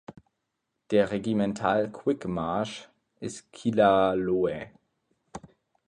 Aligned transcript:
Der 0.89 1.11
Regimental 1.11 1.91
Quick 1.91 2.27
March 2.27 2.89
ist 3.19 3.51
Killaloe. 3.51 4.71